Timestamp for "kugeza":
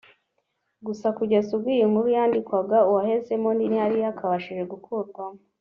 1.17-1.49